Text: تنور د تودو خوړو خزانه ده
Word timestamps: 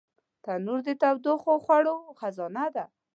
تنور 0.43 0.79
د 0.85 0.89
تودو 1.01 1.33
خوړو 1.63 1.95
خزانه 2.19 2.65
ده 2.75 2.85